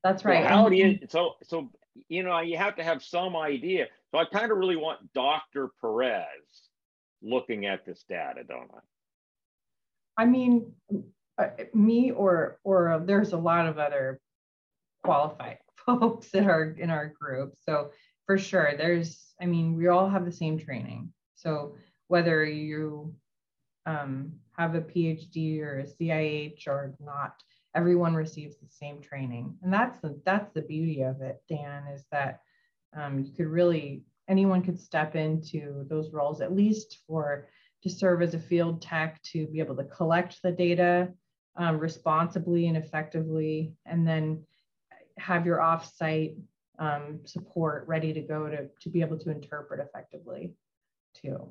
[0.03, 0.43] That's right.
[0.43, 1.69] So how do you so so
[2.07, 3.87] you know you have to have some idea.
[4.11, 5.69] So I kind of really want Dr.
[5.81, 6.23] Perez
[7.21, 10.23] looking at this data, don't I?
[10.23, 10.73] I mean,
[11.37, 14.19] uh, me or or there's a lot of other
[15.03, 17.53] qualified folks that are in our group.
[17.59, 17.91] So
[18.25, 19.25] for sure, there's.
[19.41, 21.13] I mean, we all have the same training.
[21.35, 21.75] So
[22.07, 23.15] whether you
[23.85, 27.41] um, have a PhD or a CIH or not,
[27.75, 32.05] everyone receives the same training and that's the that's the beauty of it dan is
[32.11, 32.41] that
[32.95, 37.47] um, you could really anyone could step into those roles at least for
[37.83, 41.09] to serve as a field tech to be able to collect the data
[41.55, 44.43] um, responsibly and effectively and then
[45.17, 46.35] have your offsite
[46.79, 50.53] um, support ready to go to, to be able to interpret effectively
[51.13, 51.49] too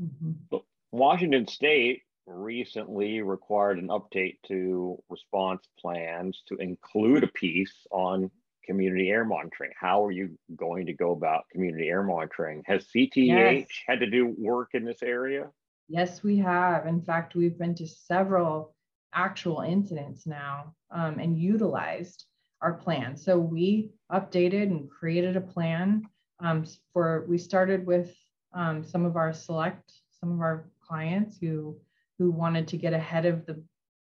[0.00, 0.56] mm-hmm.
[0.92, 8.30] washington state recently required an update to response plans to include a piece on
[8.64, 9.72] community air monitoring.
[9.78, 12.62] How are you going to go about community air monitoring?
[12.66, 13.66] Has CTEH yes.
[13.86, 15.48] had to do work in this area?
[15.88, 16.86] Yes, we have.
[16.86, 18.74] In fact, we've been to several
[19.12, 22.26] actual incidents now um, and utilized
[22.62, 23.16] our plan.
[23.16, 26.02] So we updated and created a plan
[26.38, 28.14] um, for, we started with
[28.54, 31.76] um, some of our select, some of our clients who,
[32.20, 33.58] who wanted to get ahead of the,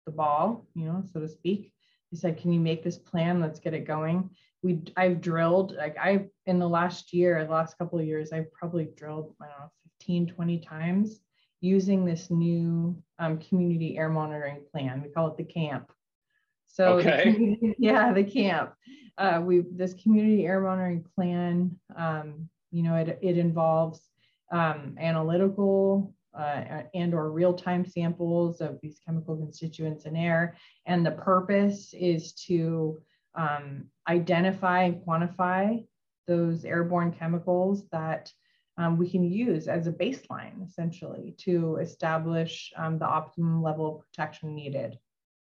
[0.06, 1.72] the ball, you know, so to speak.
[2.10, 3.40] He said, can you make this plan?
[3.40, 4.32] Let's get it going.
[4.62, 8.52] We, I've drilled, like I've, in the last year, the last couple of years, I've
[8.52, 9.72] probably drilled, I don't know,
[10.02, 11.22] 15, 20 times
[11.62, 15.02] using this new um, community air monitoring plan.
[15.02, 15.90] We call it the camp.
[16.68, 17.58] So okay.
[17.78, 18.74] yeah, the camp.
[19.18, 21.80] Uh, we this community air monitoring plan.
[21.96, 24.02] Um, you know, it it involves
[24.52, 31.12] um, analytical uh, and or real-time samples of these chemical constituents in air, and the
[31.12, 33.00] purpose is to
[33.36, 35.86] um, identify and quantify
[36.28, 38.32] those airborne chemicals that
[38.78, 44.02] um, we can use as a baseline essentially to establish um, the optimum level of
[44.06, 44.98] protection needed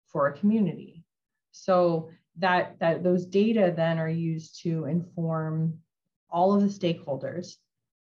[0.08, 1.04] for a community.
[1.52, 5.80] So that, that those data then are used to inform
[6.30, 7.56] all of the stakeholders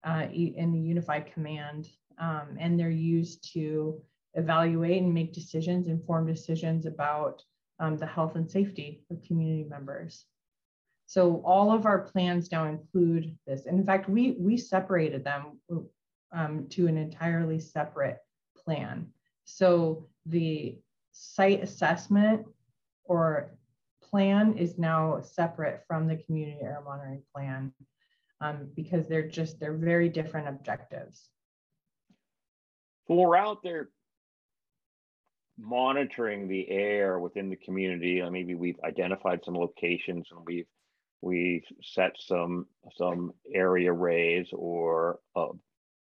[0.04, 1.90] uh, in the unified command,
[2.20, 4.02] um, and they're used to
[4.36, 7.42] evaluate and make decisions, inform decisions about
[7.80, 10.26] um, the health and safety of community members.
[11.06, 13.66] So all of our plans now include this.
[13.66, 15.60] And in fact, we, we separated them
[16.32, 18.20] um, to an entirely separate
[18.56, 19.08] plan.
[19.46, 20.78] So the
[21.12, 22.46] site assessment
[23.06, 23.50] or
[24.04, 27.74] plan is now separate from the community air monitoring plan
[28.42, 31.30] um, because they're just, they're very different objectives.
[33.10, 33.90] So we're out there
[35.58, 38.22] monitoring the air within the community.
[38.30, 40.68] Maybe we've identified some locations and we've
[41.22, 45.48] we've set some some area arrays or uh,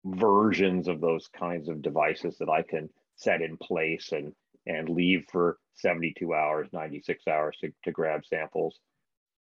[0.05, 4.31] versions of those kinds of devices that I can set in place and
[4.67, 8.77] and leave for 72 hours, 96 hours to, to grab samples.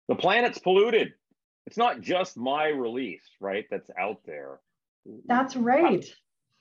[0.06, 1.14] The planet's polluted.
[1.66, 3.64] It's not just my release, right?
[3.72, 4.60] That's out there.
[5.26, 6.04] That's right.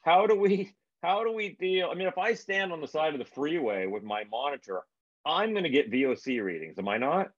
[0.01, 1.89] How, how do we how do we deal?
[1.91, 4.81] I mean, if I stand on the side of the freeway with my monitor,
[5.25, 7.29] I'm going to get VOC readings, am I not?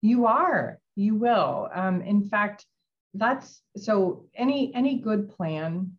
[0.00, 0.78] You are.
[0.96, 1.68] You will.
[1.74, 2.64] Um, in fact,
[3.14, 5.92] that's so any any good plan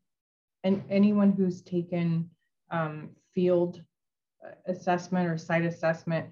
[0.63, 2.29] and anyone who's taken
[2.71, 3.81] um, field
[4.67, 6.27] assessment or site assessment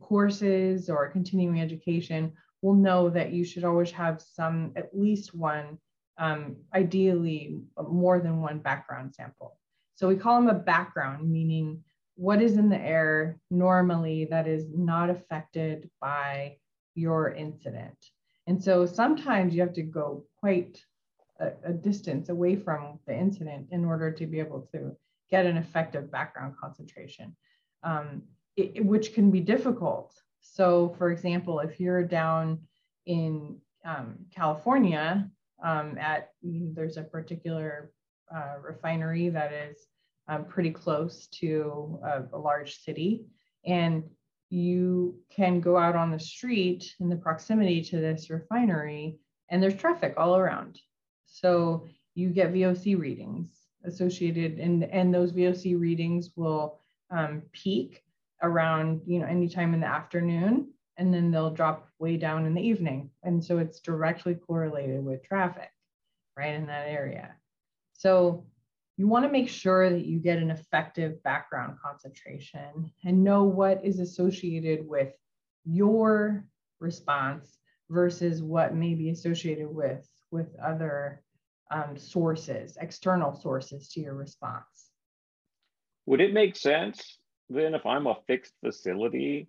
[0.00, 5.76] courses or continuing education will know that you should always have some at least one
[6.18, 7.58] um, ideally
[7.90, 9.58] more than one background sample
[9.94, 11.82] so we call them a background meaning
[12.16, 16.56] what is in the air normally that is not affected by
[16.94, 17.96] your incident.
[18.46, 20.82] And so sometimes you have to go quite
[21.40, 24.96] a, a, distance away from the incident in order to be able to
[25.30, 27.34] get an effective background concentration,
[27.82, 28.22] um,
[28.56, 30.14] it, which can be difficult.
[30.40, 32.60] So, for example, if you're down
[33.06, 35.30] in um, California,
[35.64, 37.92] um, at there's a particular
[38.34, 39.86] uh, refinery that is
[40.28, 43.24] um, pretty close to a, a large city,
[43.66, 44.04] and
[44.52, 49.16] you can go out on the street in the proximity to this refinery
[49.48, 50.78] and there's traffic all around.
[51.24, 53.48] So you get VOC readings
[53.84, 58.02] associated and, and those VOC readings will um, peak
[58.42, 60.68] around, you know, anytime in the afternoon
[60.98, 63.08] and then they'll drop way down in the evening.
[63.22, 65.70] And so it's directly correlated with traffic
[66.36, 67.34] right in that area.
[68.02, 68.44] So
[68.96, 73.84] you want to make sure that you get an effective background concentration and know what
[73.84, 75.12] is associated with
[75.64, 76.44] your
[76.80, 81.22] response versus what may be associated with with other
[81.70, 84.90] um, sources external sources to your response.
[86.06, 89.46] Would it make sense then if i'm a fixed facility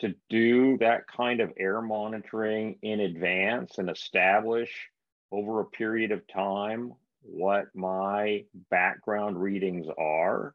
[0.00, 4.90] to do that kind of air monitoring in advance and establish
[5.32, 6.92] over a period of time
[7.24, 10.54] what my background readings are?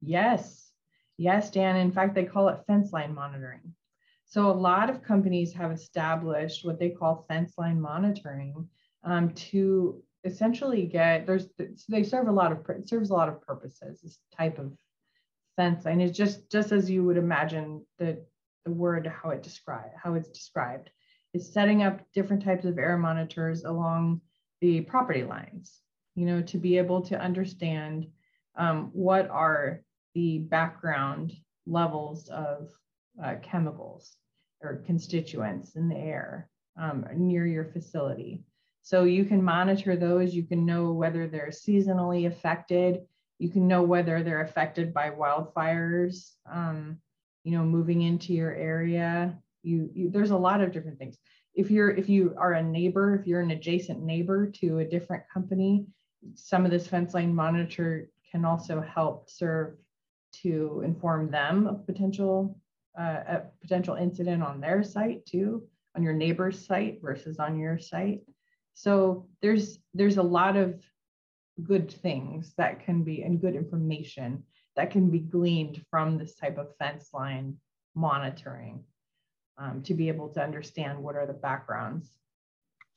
[0.00, 0.70] Yes.
[1.18, 1.76] Yes, Dan.
[1.76, 3.74] In fact, they call it fence line monitoring.
[4.24, 8.68] So a lot of companies have established what they call fence line monitoring
[9.04, 11.46] um, to essentially get there's
[11.88, 14.00] they serve a lot of it serves a lot of purposes.
[14.00, 14.72] This type of
[15.56, 18.24] fence line is just just as you would imagine the
[18.64, 20.90] the word how it describe how it's described
[21.32, 24.20] is setting up different types of air monitors along
[24.60, 25.82] the property lines
[26.16, 28.06] you know, to be able to understand
[28.56, 29.82] um, what are
[30.14, 31.32] the background
[31.66, 32.70] levels of
[33.22, 34.16] uh, chemicals
[34.62, 36.48] or constituents in the air
[36.80, 38.42] um, near your facility.
[38.82, 43.00] So you can monitor those, you can know whether they're seasonally affected,
[43.38, 46.98] you can know whether they're affected by wildfires, um,
[47.44, 49.36] you know, moving into your area.
[49.62, 51.18] You, you there's a lot of different things.
[51.54, 55.24] If you're if you are a neighbor, if you're an adjacent neighbor to a different
[55.32, 55.86] company,
[56.34, 59.76] some of this fence line monitor can also help serve
[60.42, 62.58] to inform them of potential
[62.98, 65.62] uh, a potential incident on their site too,
[65.94, 68.22] on your neighbor's site versus on your site.
[68.74, 70.82] So there's there's a lot of
[71.62, 74.44] good things that can be and good information
[74.76, 77.56] that can be gleaned from this type of fence line
[77.94, 78.84] monitoring
[79.58, 82.10] um, to be able to understand what are the backgrounds.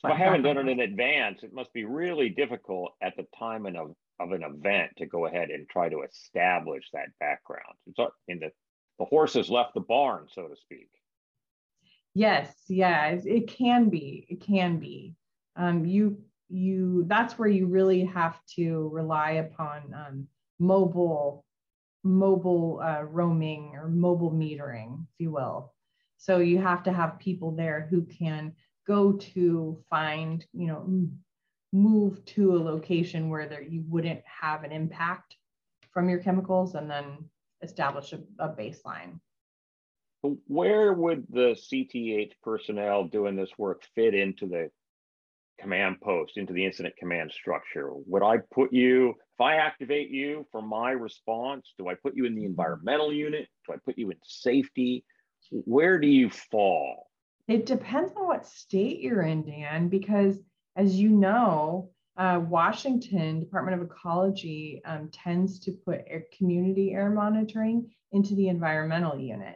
[0.02, 1.44] So I haven't done it in advance.
[1.44, 5.50] It must be really difficult at the time of, of an event to go ahead
[5.50, 7.76] and try to establish that background.
[7.86, 8.52] It's in the
[8.98, 10.90] the horse has left the barn, so to speak.
[12.14, 14.26] Yes, yeah, it can be.
[14.30, 15.16] It can be.
[15.56, 20.28] Um, you you that's where you really have to rely upon um,
[20.60, 21.46] mobile
[22.04, 25.74] mobile uh, roaming or mobile metering, if you will.
[26.18, 28.54] So you have to have people there who can
[28.90, 30.84] go to find, you know,
[31.72, 35.36] move to a location where there you wouldn't have an impact
[35.92, 37.06] from your chemicals and then
[37.62, 39.20] establish a, a baseline.
[40.48, 44.72] Where would the CTEH personnel doing this work fit into the
[45.62, 47.92] command post, into the incident command structure?
[47.94, 52.26] Would I put you, if I activate you for my response, do I put you
[52.26, 52.50] in the mm-hmm.
[52.50, 53.48] environmental unit?
[53.68, 55.06] Do I put you in safety?
[55.52, 57.09] Where do you fall?
[57.50, 60.38] It depends on what state you're in, Dan, because
[60.76, 67.10] as you know, uh, Washington Department of Ecology um, tends to put air, community air
[67.10, 69.56] monitoring into the environmental unit.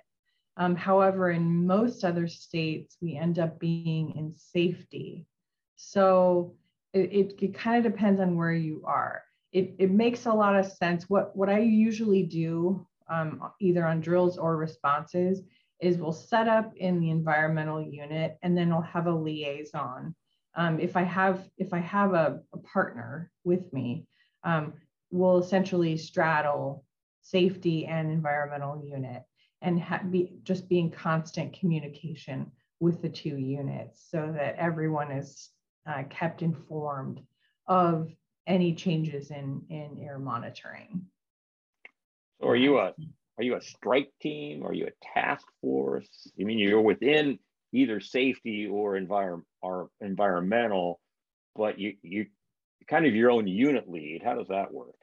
[0.57, 5.27] Um, however, in most other states, we end up being in safety.
[5.75, 6.55] So
[6.93, 9.21] it, it, it kind of depends on where you are.
[9.51, 11.07] It, it makes a lot of sense.
[11.11, 15.43] What, what I usually do, um, either on drills or responses,
[15.83, 20.15] is we'll set up in the environmental unit and then we'll have a liaison
[20.55, 24.05] um, if I have if I have a, a partner with me,
[24.43, 24.73] um,
[25.11, 26.85] we'll essentially straddle
[27.21, 29.23] safety and environmental unit
[29.61, 35.49] and be just be in constant communication with the two units so that everyone is
[35.87, 37.21] uh, kept informed
[37.67, 38.11] of
[38.45, 41.01] any changes in in air monitoring.
[42.41, 42.93] So are you a
[43.37, 44.63] are you a strike team?
[44.63, 46.31] Are you a task force?
[46.35, 47.39] You mean you're within
[47.71, 50.99] either safety or environment or environmental,
[51.55, 52.27] but you you
[52.87, 54.21] kind of your own unit lead.
[54.23, 54.95] How does that work?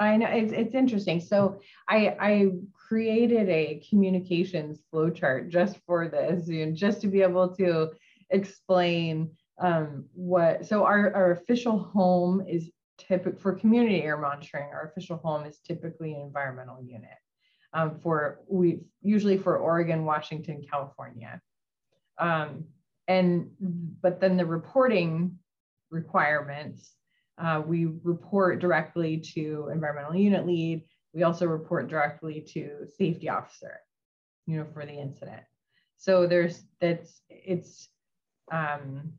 [0.00, 1.20] I know it's, it's interesting.
[1.20, 2.50] So I, I
[2.88, 7.90] created a communications flowchart just for this, just to be able to
[8.30, 10.64] explain um, what.
[10.66, 12.70] So our, our official home is
[13.38, 14.70] for community air monitoring.
[14.72, 17.18] Our official home is typically an environmental unit.
[17.72, 21.40] Um, for we usually for Oregon, Washington, California.
[22.18, 22.64] Um,
[23.06, 25.38] and but then the reporting
[25.90, 26.94] requirements,
[27.38, 30.84] uh, we report directly to environmental unit lead.
[31.12, 33.80] We also report directly to safety officer,
[34.46, 35.42] you know, for the incident.
[35.96, 37.88] So there's that's it's
[38.52, 39.12] um,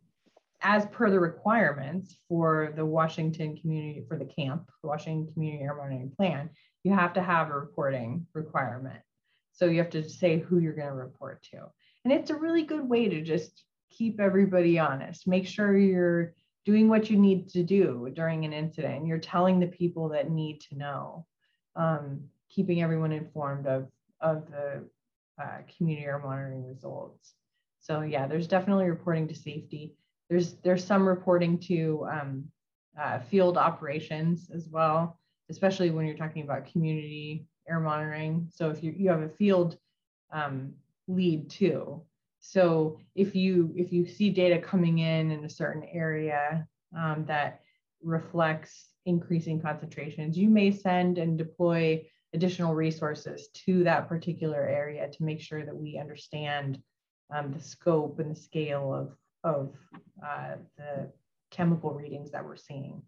[0.61, 5.75] as per the requirements for the Washington community for the camp, the Washington Community Air
[5.75, 6.49] Monitoring Plan,
[6.83, 8.99] you have to have a reporting requirement.
[9.53, 11.65] So you have to say who you're going to report to.
[12.03, 15.27] And it's a really good way to just keep everybody honest.
[15.27, 16.33] Make sure you're
[16.65, 19.07] doing what you need to do during an incident.
[19.07, 21.25] You're telling the people that need to know,
[21.75, 23.87] um, keeping everyone informed of,
[24.19, 24.87] of the
[25.41, 27.33] uh, community air monitoring results.
[27.79, 29.95] So yeah, there's definitely reporting to safety.
[30.31, 32.45] There's there's some reporting to um,
[32.97, 38.47] uh, field operations as well, especially when you're talking about community air monitoring.
[38.49, 39.77] So if you, you have a field
[40.31, 40.71] um,
[41.09, 42.01] lead too.
[42.39, 46.65] So if you if you see data coming in in a certain area
[46.97, 47.59] um, that
[48.01, 55.23] reflects increasing concentrations, you may send and deploy additional resources to that particular area to
[55.25, 56.81] make sure that we understand
[57.35, 59.73] um, the scope and the scale of of
[60.25, 61.11] uh, the
[61.51, 63.01] chemical readings that we're seeing.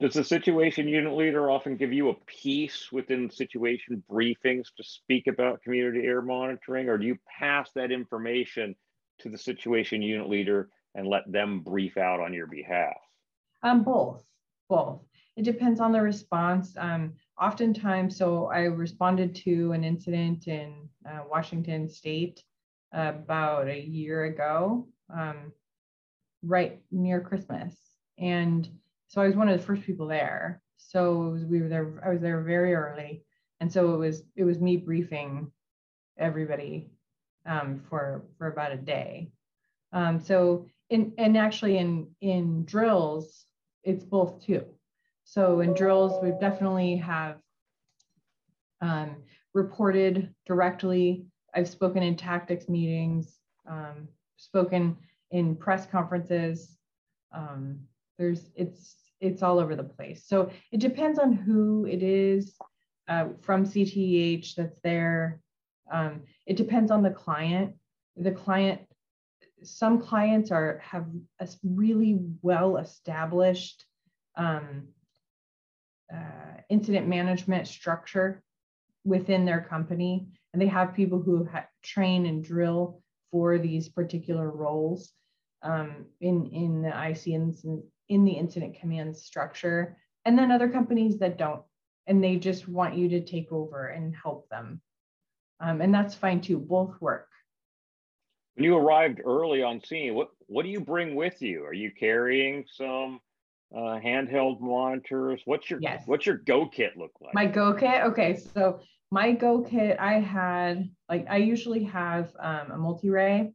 [0.00, 5.28] Does the situation unit leader often give you a piece within situation briefings to speak
[5.28, 8.74] about community air monitoring, or do you pass that information
[9.20, 12.96] to the situation unit leader and let them brief out on your behalf?
[13.62, 14.24] Um, both,
[14.68, 15.02] both.
[15.36, 16.74] It depends on the response.
[16.76, 22.42] Um, oftentimes, so I responded to an incident in uh, Washington State
[22.92, 25.52] about a year ago, um,
[26.42, 27.74] right near Christmas,
[28.18, 28.68] and
[29.08, 30.62] so I was one of the first people there.
[30.78, 33.24] So we were there, I was there very early.
[33.60, 35.50] and so it was it was me briefing
[36.18, 36.90] everybody
[37.46, 39.30] um, for for about a day.
[39.92, 43.44] Um, so in and actually in in drills,
[43.84, 44.64] it's both too.
[45.24, 47.36] So in drills, we definitely have
[48.80, 49.16] um,
[49.54, 51.26] reported directly.
[51.54, 53.38] I've spoken in tactics meetings,
[53.68, 54.08] um,
[54.42, 54.96] spoken
[55.30, 56.76] in press conferences.
[57.32, 57.80] Um,
[58.18, 60.24] there's it's it's all over the place.
[60.26, 62.54] So it depends on who it is
[63.08, 65.40] uh, from CTEH that's there.
[65.90, 67.74] Um, it depends on the client.
[68.16, 68.80] The client,
[69.62, 71.06] some clients are have
[71.40, 73.84] a really well established
[74.36, 74.88] um,
[76.12, 78.42] uh, incident management structure
[79.04, 83.01] within their company, and they have people who ha- train and drill
[83.32, 85.12] for these particular roles
[85.62, 87.26] um, in in the IC
[88.08, 91.62] in the incident command structure, and then other companies that don't,
[92.06, 94.80] and they just want you to take over and help them,
[95.60, 96.58] um, and that's fine too.
[96.58, 97.28] Both work.
[98.54, 101.64] When you arrived early on scene, what what do you bring with you?
[101.64, 103.20] Are you carrying some
[103.74, 105.40] uh, handheld monitors?
[105.46, 106.02] What's your yes.
[106.06, 107.34] what's your go kit look like?
[107.34, 108.02] My go kit.
[108.04, 108.80] Okay, so
[109.12, 113.52] my go kit, I had like I usually have um, a MultiRAE,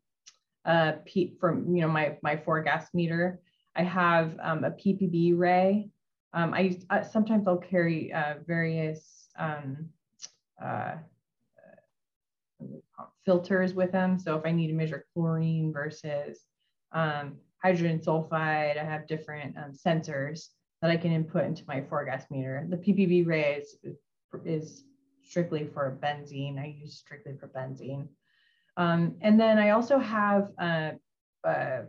[0.66, 0.94] uh,
[1.40, 3.42] from you know my my four gas meter.
[3.76, 5.90] I have um, a ppbRAE.
[6.34, 9.90] Um, I uh, sometimes I'll carry uh, various um,
[10.64, 10.98] uh,
[13.26, 14.20] filters with them.
[14.20, 16.46] So if I need to measure chlorine versus
[16.92, 18.80] um, hydrogen sulfide.
[18.80, 20.50] I have different um, sensors
[20.84, 22.68] that I can input into my four gas meter.
[22.70, 23.76] The ppbRAE is,
[24.46, 24.84] is
[25.28, 26.60] strictly for benzene.
[26.60, 28.08] I use strictly for benzene.
[28.78, 30.92] Um, and then I also have uh,
[31.44, 31.82] uh,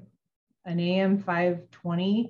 [0.65, 2.29] an AM520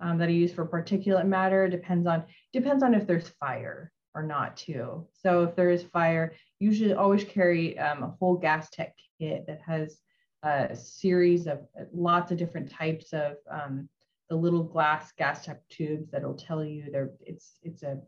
[0.00, 1.68] um, that I use for particulate matter.
[1.68, 5.06] Depends on depends on if there's fire or not too.
[5.12, 9.98] So if there is fire, usually always carry um, a whole Gastec kit that has
[10.42, 13.88] a series of uh, lots of different types of um,
[14.28, 18.00] the little glass Gastec tubes that'll tell you there it's it's a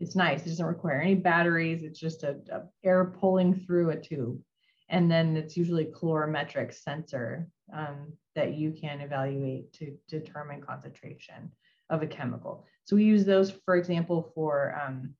[0.00, 3.96] it's nice it doesn't require any batteries it's just a, a air pulling through a
[3.96, 4.40] tube.
[4.88, 11.50] And then it's usually colorimetric sensor um, that you can evaluate to determine concentration
[11.88, 12.66] of a chemical.
[12.84, 15.14] So we use those for example for um,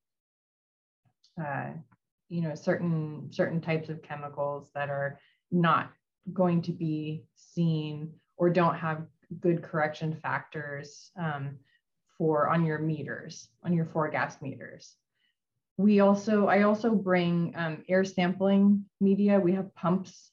[1.43, 1.71] uh,
[2.29, 5.21] you know certain certain types of chemicals that are
[5.51, 5.91] not
[6.33, 9.07] going to be seen or don't have
[9.41, 11.11] good correction factors.
[11.17, 11.59] Um,
[12.23, 14.95] for on your meters, on your four gas meters.
[15.77, 19.41] We also, I also bring um, air sampling media.
[19.41, 20.31] We have pumps.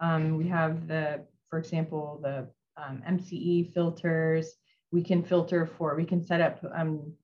[0.00, 4.52] Um, we have the, for example, the um, MCE filters.
[4.92, 7.14] We can filter for, we can set up um,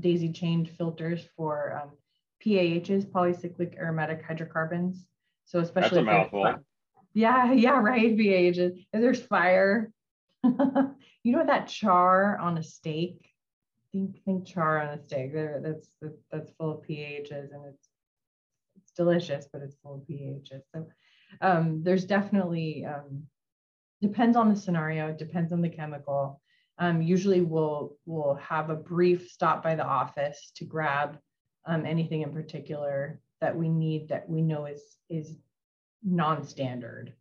[0.00, 1.90] daisy chained filters for um,
[2.42, 5.06] PAHs, polycyclic aromatic hydrocarbons.
[5.44, 6.54] So especially That's a mouthful.
[7.14, 8.16] Yeah, yeah, right.
[8.16, 8.84] VHs.
[8.92, 9.92] If there's fire,
[10.42, 13.29] you know that char on a steak.
[13.92, 15.32] Think think char on a steak.
[15.32, 15.88] There, that's
[16.30, 17.88] that's full of pHs, and it's
[18.76, 20.62] it's delicious, but it's full of pHs.
[20.74, 20.86] So
[21.40, 23.24] um, there's definitely um,
[24.00, 25.12] depends on the scenario.
[25.12, 26.40] Depends on the chemical.
[26.78, 31.18] Um, usually we'll we'll have a brief stop by the office to grab
[31.66, 35.36] um, anything in particular that we need that we know is is
[36.02, 37.12] non-standard.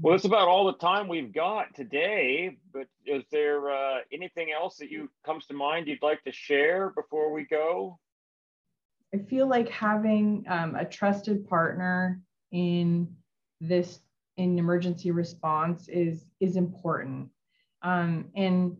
[0.00, 2.56] Well, that's about all the time we've got today.
[2.72, 6.90] But is there uh, anything else that you comes to mind you'd like to share
[6.90, 7.98] before we go?
[9.14, 12.20] I feel like having um, a trusted partner
[12.52, 13.08] in
[13.60, 14.00] this
[14.36, 17.30] in emergency response is is important,
[17.82, 18.76] um, and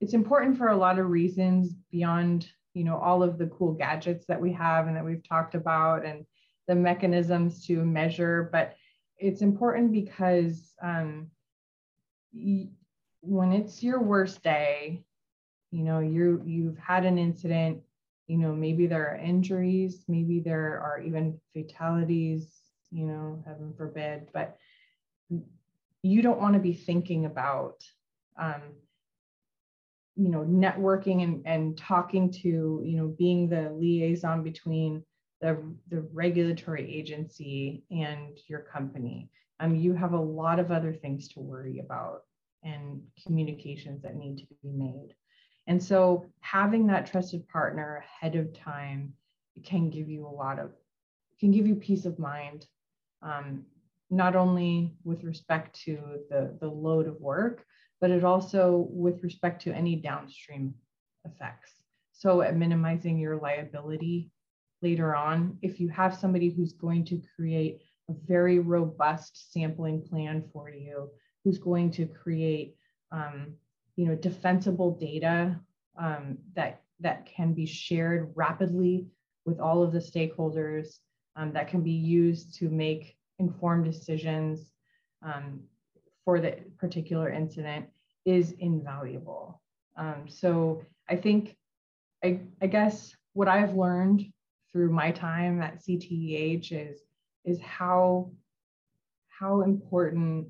[0.00, 4.26] it's important for a lot of reasons beyond you know all of the cool gadgets
[4.26, 6.24] that we have and that we've talked about and
[6.68, 8.76] the mechanisms to measure, but
[9.18, 11.30] it's important because um,
[12.32, 15.04] when it's your worst day,
[15.70, 17.80] you know, you you've had an incident,
[18.26, 22.60] you know, maybe there are injuries, maybe there are even fatalities,
[22.90, 24.56] you know, heaven forbid, but
[26.02, 27.84] you don't want to be thinking about
[28.38, 28.62] um,
[30.16, 35.02] you know networking and, and talking to you know being the liaison between
[35.40, 39.30] the, the regulatory agency and your company.
[39.60, 42.22] Um, you have a lot of other things to worry about
[42.64, 45.14] and communications that need to be made.
[45.66, 49.12] And so having that trusted partner ahead of time
[49.64, 50.70] can give you a lot of,
[51.40, 52.66] can give you peace of mind,
[53.22, 53.64] um,
[54.10, 55.98] not only with respect to
[56.30, 57.64] the, the load of work,
[58.00, 60.74] but it also with respect to any downstream
[61.24, 61.72] effects.
[62.12, 64.30] so at minimizing your liability
[64.82, 65.58] later on.
[65.62, 71.10] If you have somebody who's going to create a very robust sampling plan for you,
[71.44, 72.76] who's going to create,
[73.12, 73.54] um,
[73.96, 75.58] you know, defensible data
[75.98, 79.06] um, that that can be shared rapidly
[79.44, 80.98] with all of the stakeholders,
[81.36, 84.72] um, that can be used to make informed decisions
[85.22, 85.60] um,
[86.24, 87.86] for the particular incident
[88.24, 89.62] is invaluable.
[89.96, 91.56] Um, so I think,
[92.22, 94.26] I, I guess what I've learned
[94.72, 97.00] through my time at CTEH is,
[97.44, 98.30] is how,
[99.28, 100.48] how important,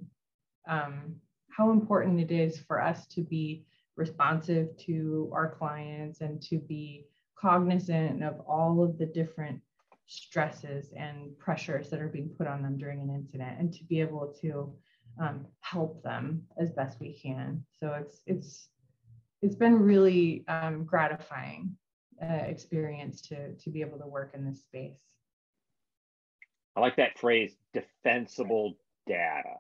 [0.69, 1.17] um,
[1.51, 3.65] how important it is for us to be
[3.97, 7.07] responsive to our clients and to be
[7.37, 9.61] cognizant of all of the different
[10.07, 14.01] stresses and pressures that are being put on them during an incident and to be
[14.01, 14.73] able to
[15.21, 17.65] um, help them as best we can.
[17.81, 18.69] So it's it's
[19.43, 21.77] it's been really um, gratifying
[22.23, 24.99] uh, experience to to be able to work in this space.
[26.77, 28.75] I like that phrase, defensible
[29.07, 29.57] data.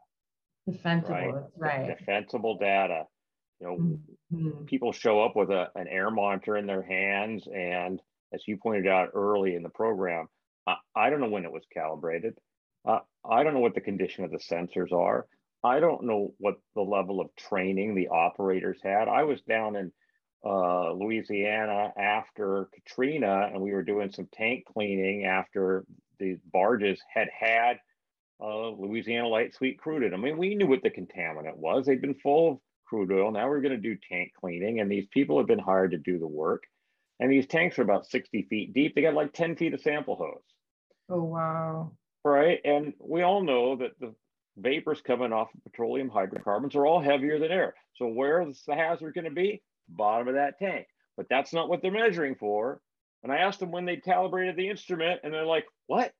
[0.70, 1.78] Defensible, right.
[1.86, 1.98] right.
[1.98, 3.04] Defensible data.
[3.60, 3.76] You know,
[4.32, 4.64] mm-hmm.
[4.66, 8.00] people show up with a, an air monitor in their hands, and
[8.32, 10.28] as you pointed out early in the program,
[10.66, 12.38] I, I don't know when it was calibrated.
[12.86, 15.26] Uh, I don't know what the condition of the sensors are.
[15.64, 19.08] I don't know what the level of training the operators had.
[19.08, 19.92] I was down in
[20.44, 25.84] uh, Louisiana after Katrina, and we were doing some tank cleaning after
[26.18, 27.78] the barges had had
[28.40, 30.14] uh, Louisiana light sweet crude in.
[30.14, 31.86] I mean, we knew what the contaminant was.
[31.86, 33.30] They'd been full of crude oil.
[33.30, 36.18] Now we're going to do tank cleaning, and these people have been hired to do
[36.18, 36.64] the work.
[37.20, 38.94] And these tanks are about 60 feet deep.
[38.94, 40.42] They got like 10 feet of sample hose.
[41.08, 41.92] Oh, wow.
[42.24, 42.60] Right.
[42.64, 44.14] And we all know that the
[44.56, 47.74] vapors coming off of petroleum hydrocarbons are all heavier than air.
[47.96, 49.62] So where is the hazard going to be?
[49.88, 50.86] Bottom of that tank.
[51.16, 52.80] But that's not what they're measuring for.
[53.22, 56.12] And I asked them when they calibrated the instrument, and they're like, what?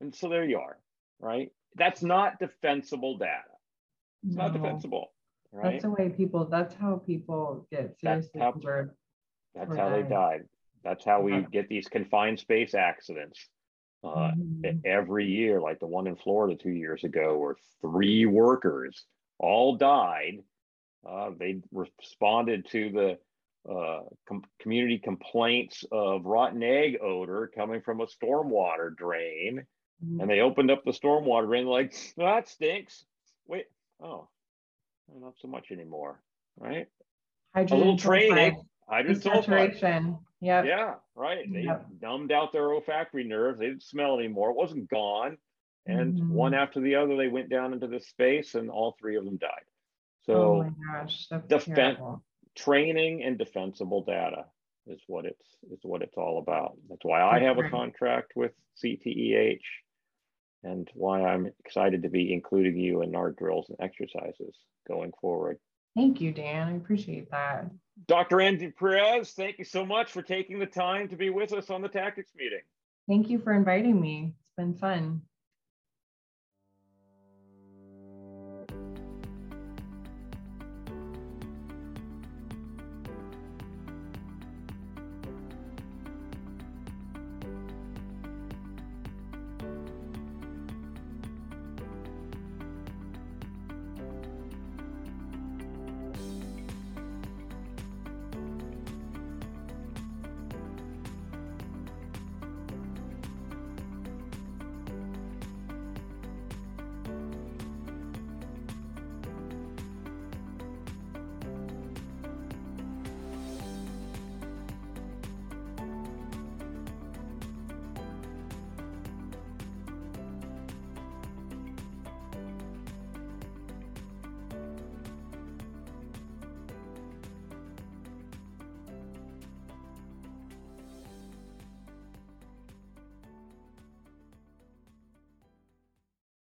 [0.00, 0.78] And so there you are,
[1.20, 1.52] right?
[1.76, 3.42] That's not defensible data.
[4.26, 4.44] It's no.
[4.44, 5.12] not defensible.
[5.52, 5.72] Right?
[5.72, 8.90] That's the way people, that's how people get seriously that's how, injured.
[9.54, 10.42] That's how they died.
[10.84, 13.48] That's how we get these confined space accidents
[14.04, 14.78] uh, mm-hmm.
[14.84, 19.04] every year, like the one in Florida two years ago, where three workers
[19.38, 20.38] all died.
[21.06, 23.18] Uh, they responded to the
[23.70, 29.66] uh, com- community complaints of rotten egg odor coming from a stormwater drain.
[30.04, 30.20] Mm-hmm.
[30.20, 33.04] And they opened up the stormwater drain, like, that stinks.
[33.46, 33.64] Wait,
[34.02, 34.28] oh,
[35.20, 36.22] not so much anymore,
[36.58, 36.86] right?
[37.54, 38.62] Hydrogen a little training.
[38.88, 40.18] Hydrogen sulfide.
[40.40, 40.62] Yeah.
[40.62, 41.52] Yeah, right.
[41.52, 41.86] They yep.
[42.00, 43.58] numbed out their olfactory nerves.
[43.58, 44.50] They didn't smell anymore.
[44.50, 45.36] It wasn't gone.
[45.86, 46.32] And mm-hmm.
[46.32, 49.36] one after the other, they went down into this space and all three of them
[49.36, 49.64] died.
[50.28, 52.22] Oh so oh my gosh, that's terrible.
[52.54, 54.44] training and defensible data
[54.86, 56.76] is what it's is what it's all about.
[56.88, 58.52] That's why I have a contract with
[58.82, 59.60] CTEH
[60.64, 64.56] and why I'm excited to be including you in our drills and exercises
[64.86, 65.58] going forward.
[65.96, 66.68] Thank you, Dan.
[66.68, 67.70] I appreciate that.
[68.06, 68.40] Dr.
[68.40, 71.82] Andy Perez, thank you so much for taking the time to be with us on
[71.82, 72.60] the tactics meeting.
[73.08, 74.34] Thank you for inviting me.
[74.38, 75.22] It's been fun.